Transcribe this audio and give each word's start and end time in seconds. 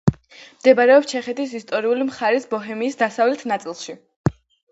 მდებარეობს 0.61 1.09
ჩეხეთის 1.11 1.51
ისტორიული 1.59 2.07
მხარის 2.09 2.49
ბოჰემიის 2.53 2.99
დასავლეთ 3.05 3.47
ნაწილში. 3.55 3.99